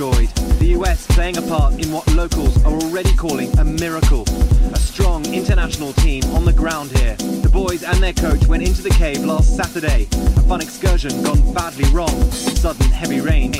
[0.00, 0.28] they're.
[0.58, 4.24] The US playing a part in what locals are already calling a miracle.
[4.72, 7.16] A strong international team on the ground here.
[7.16, 10.08] The boys and their coach went into the cave last Saturday.
[10.12, 12.16] A fun excursion gone badly wrong.
[12.32, 13.52] Sudden heavy rain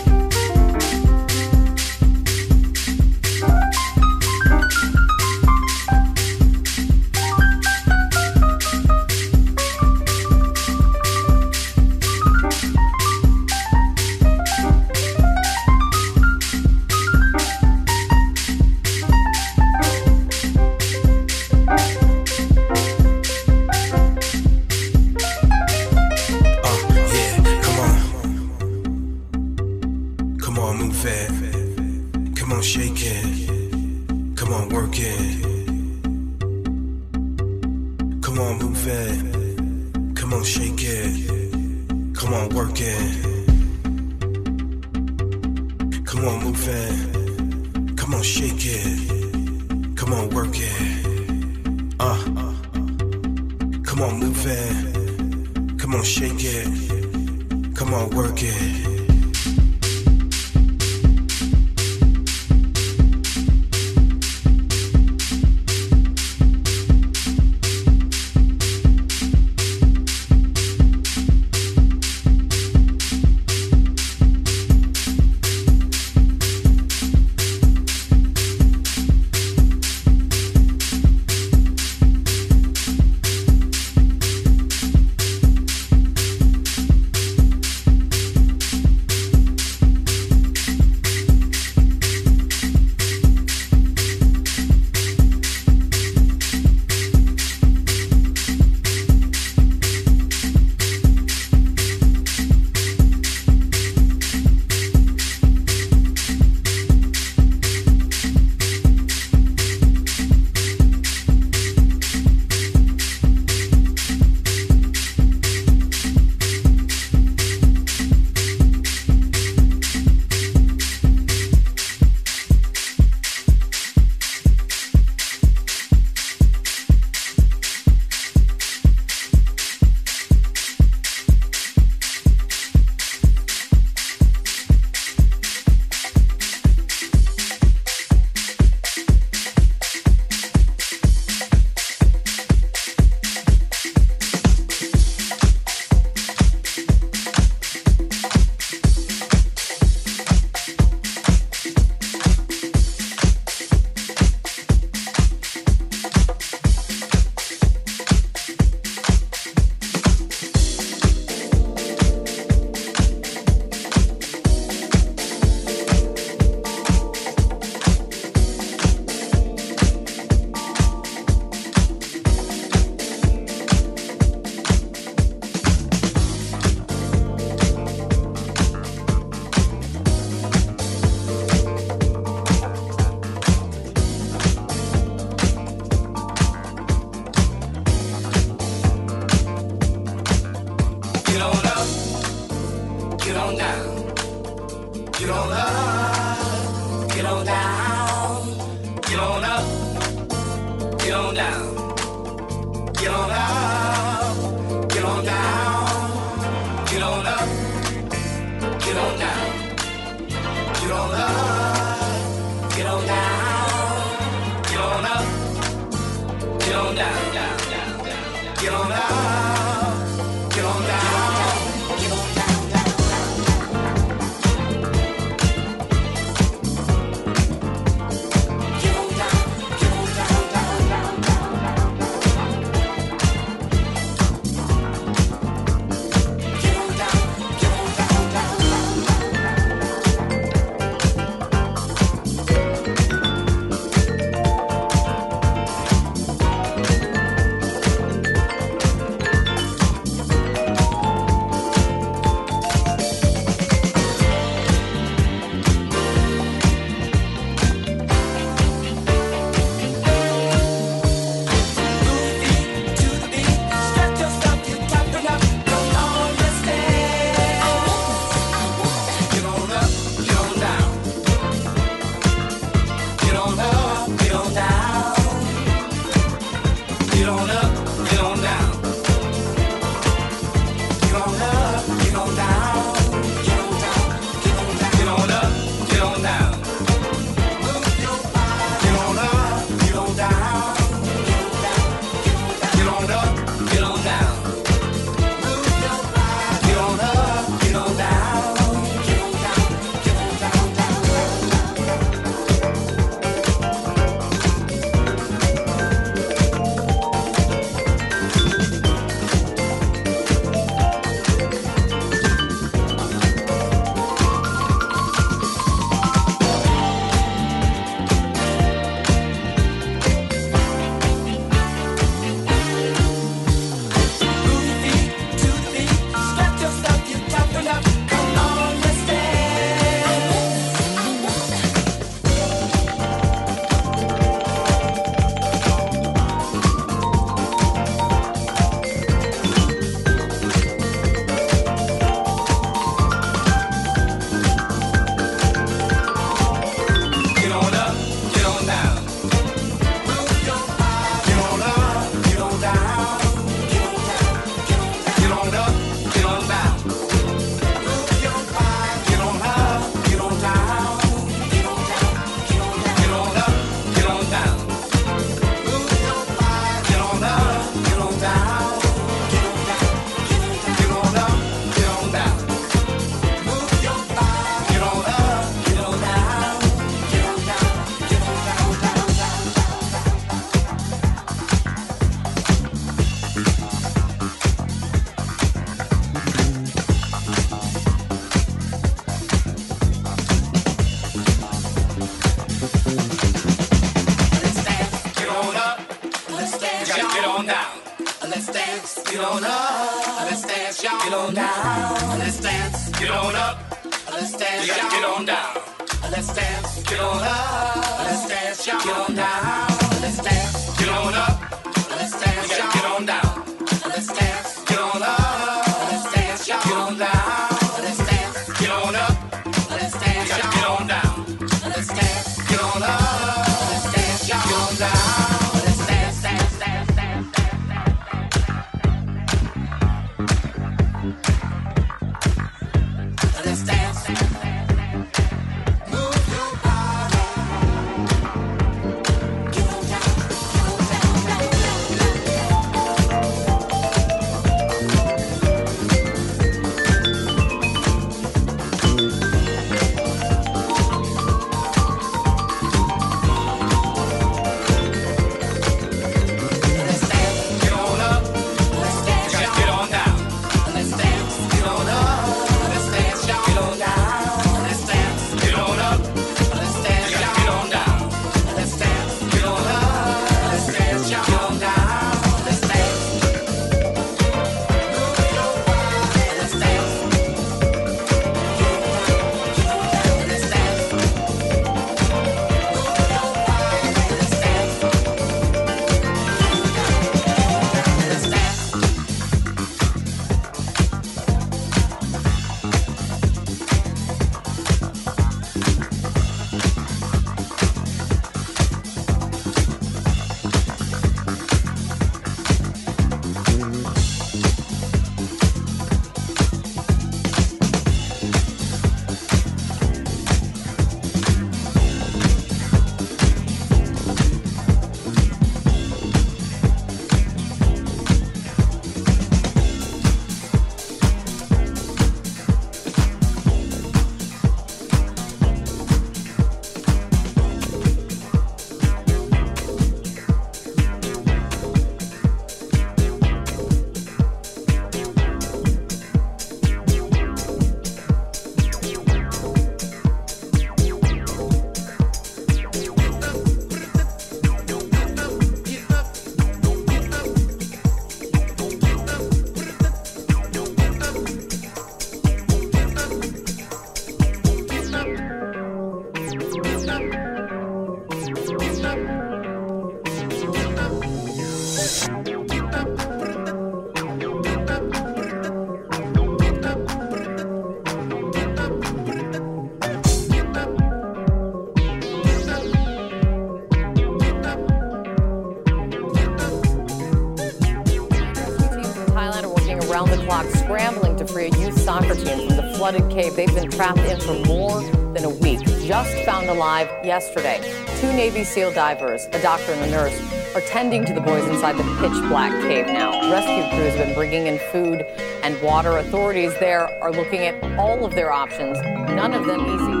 [583.81, 584.79] trapped in for more
[585.15, 585.59] than a week.
[585.87, 587.59] Just found alive yesterday.
[587.99, 590.15] Two Navy SEAL divers, a doctor and a nurse,
[590.53, 593.09] are tending to the boys inside the pitch black cave now.
[593.31, 595.01] Rescue crews have been bringing in food
[595.41, 595.97] and water.
[595.97, 598.79] Authorities there are looking at all of their options,
[599.15, 600.00] none of them easy.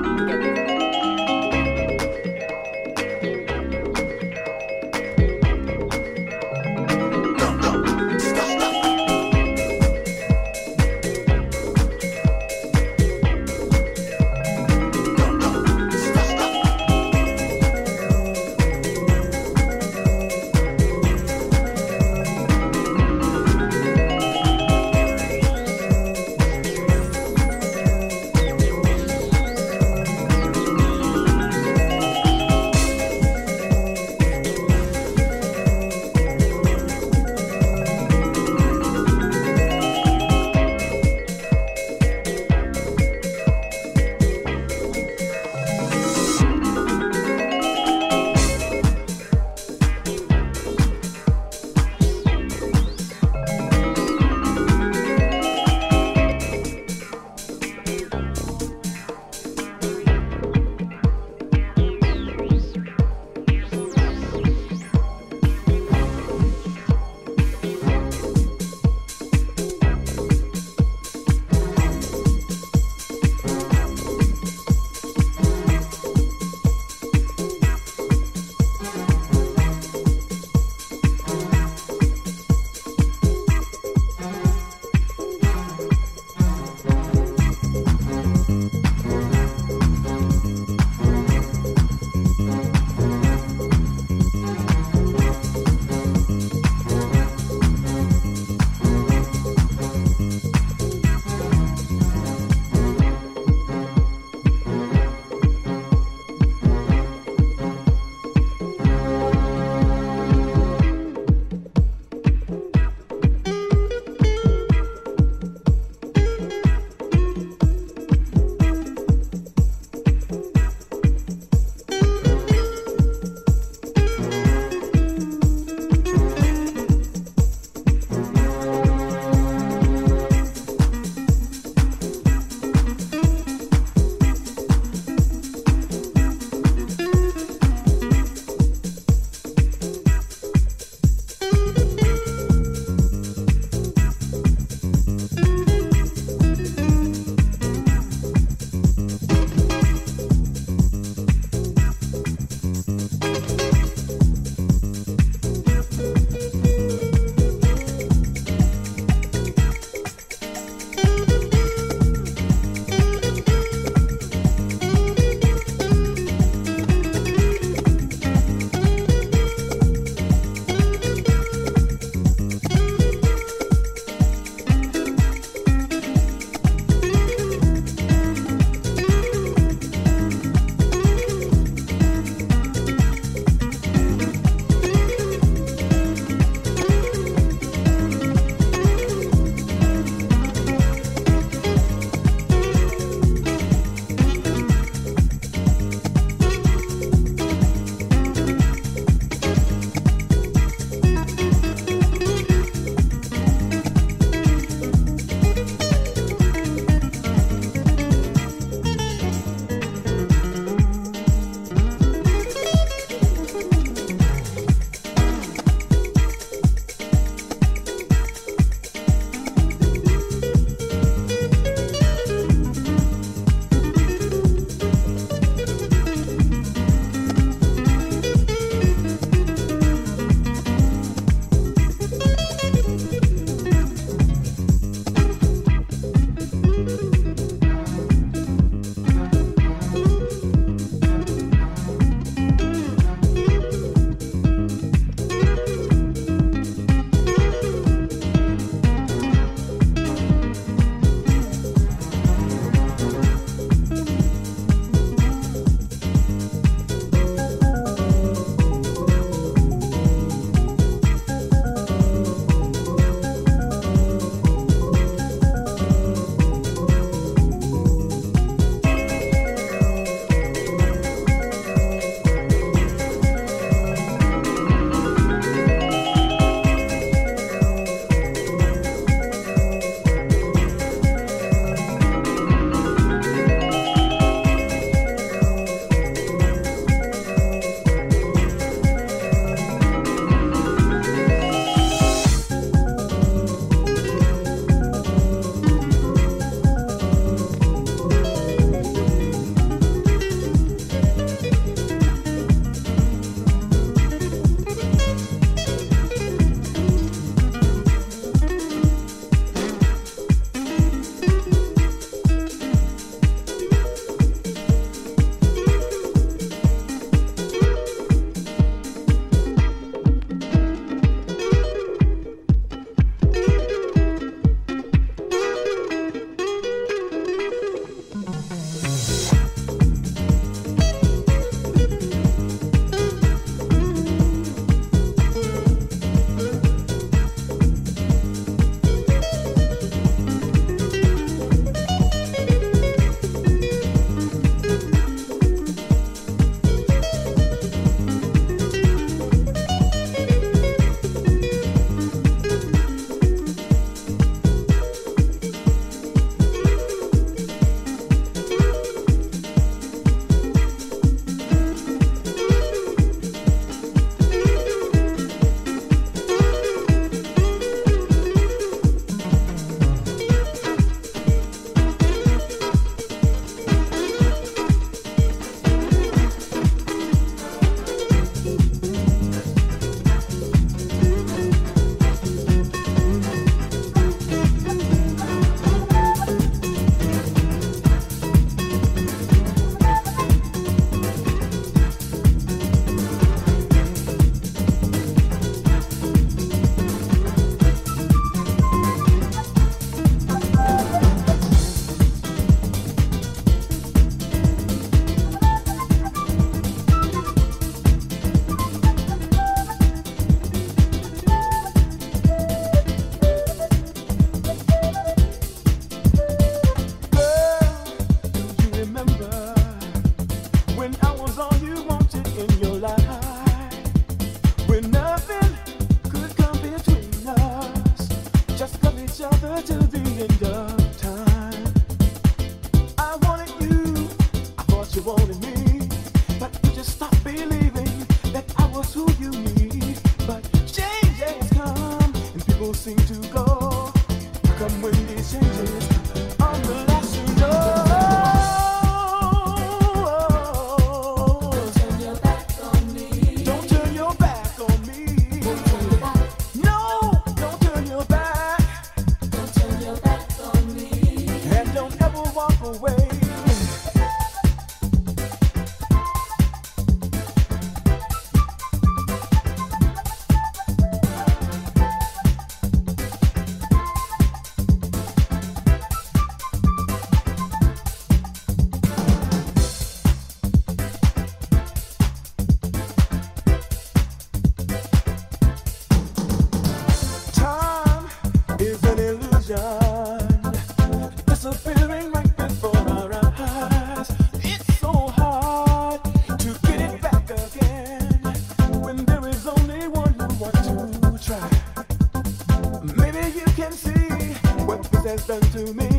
[505.31, 505.90] listen to me.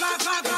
[0.00, 0.55] live, live.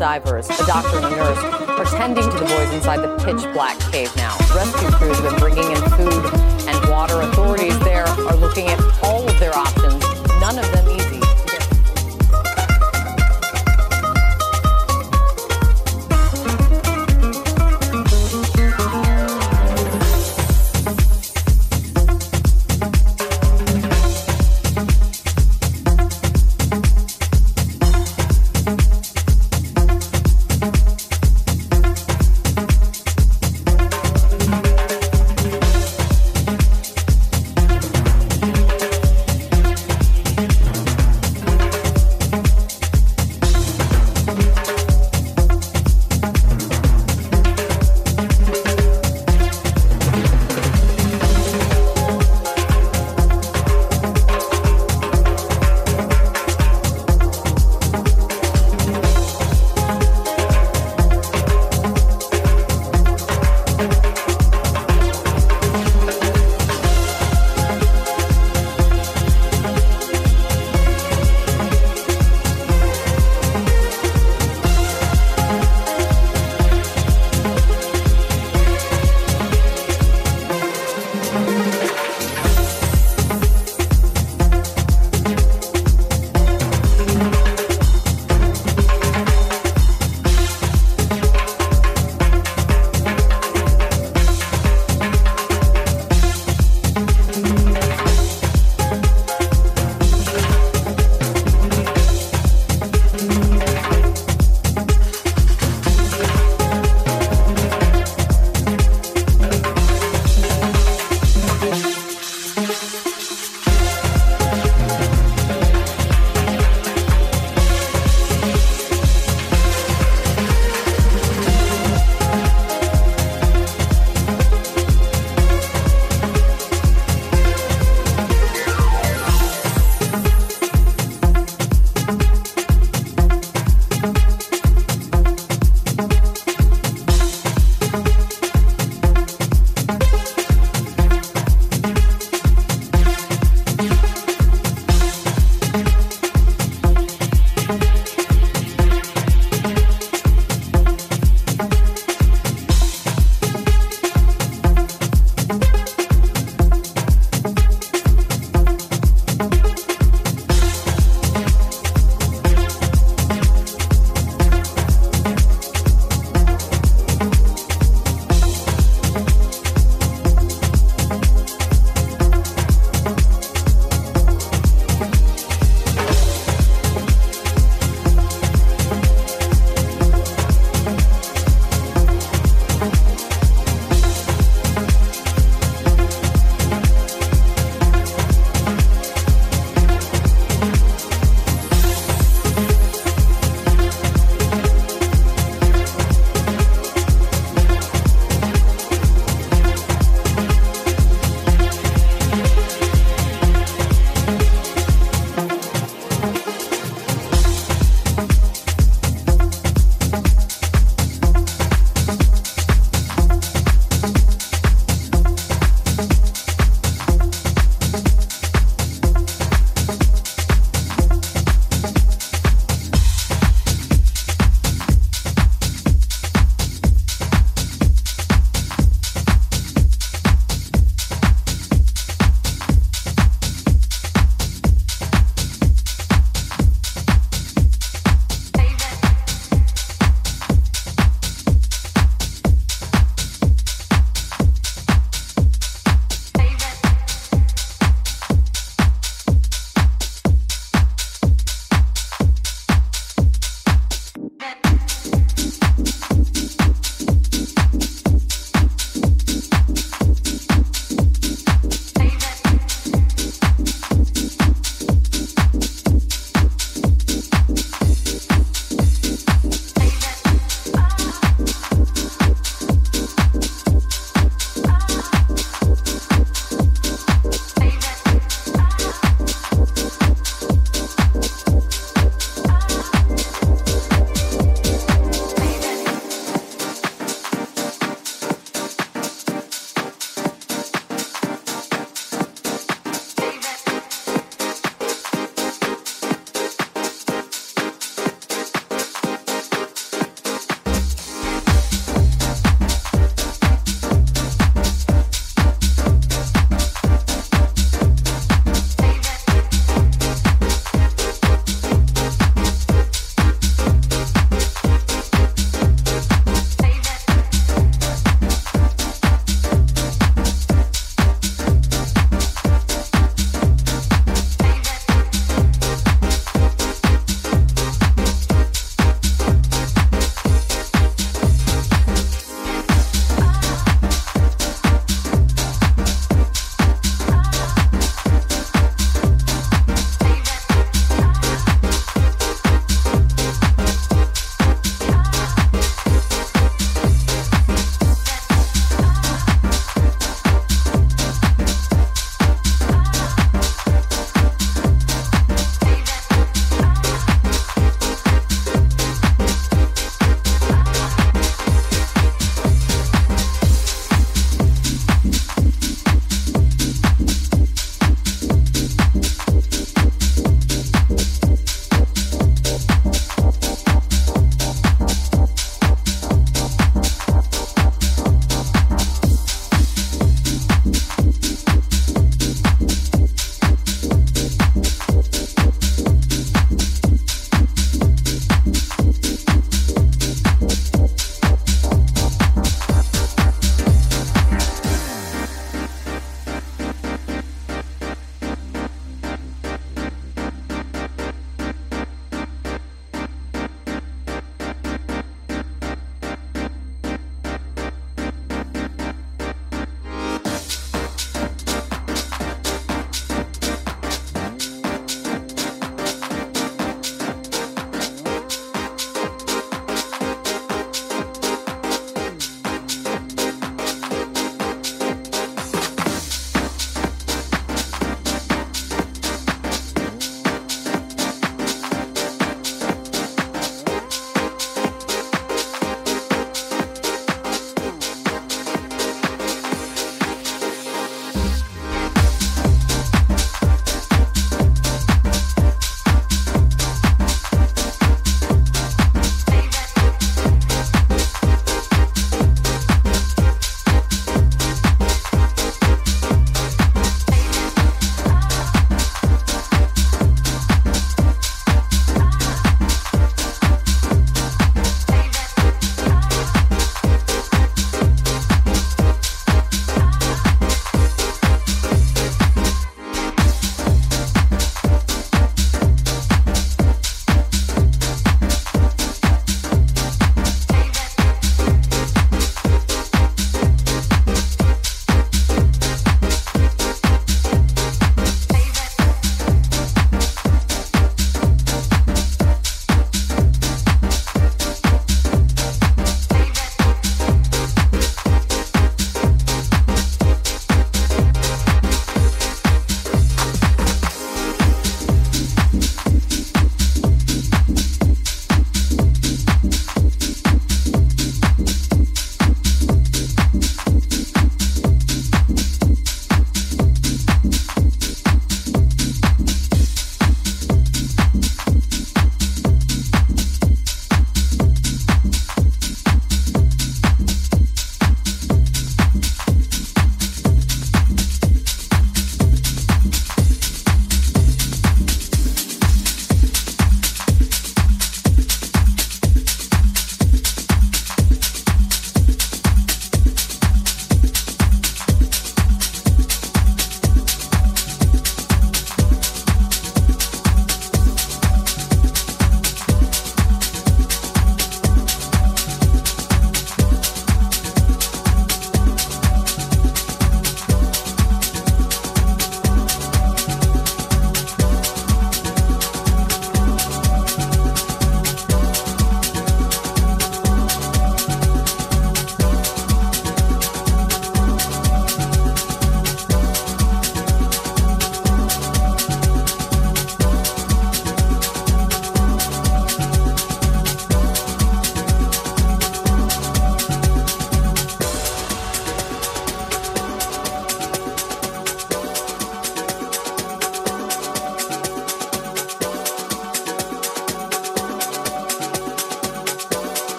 [0.00, 3.78] Divers, a doctor and a nurse, are tending to the boys inside the pitch black
[3.92, 4.34] cave now.
[4.56, 6.24] Rescue crews have been bringing in food
[6.66, 7.20] and water.
[7.20, 8.78] Authorities there are looking at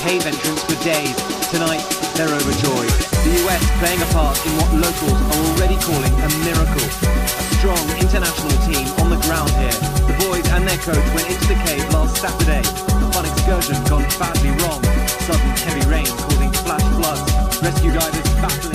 [0.00, 1.12] cave entrance for days.
[1.52, 1.84] Tonight,
[2.16, 2.88] they're overjoyed.
[3.20, 6.88] The US playing a part in what locals are already calling a miracle.
[7.04, 9.76] A strong international team on the ground here.
[10.08, 12.64] The boys and their coach went into the cave last Saturday.
[12.64, 14.80] A fun excursion gone badly wrong.
[15.28, 17.60] Sudden heavy rain causing flash floods.
[17.60, 18.69] Rescue divers battling.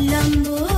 [0.00, 0.75] lầm buồn